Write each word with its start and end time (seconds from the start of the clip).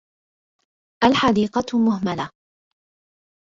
الحديقة 1.03 1.79
مهملة. 1.79 2.29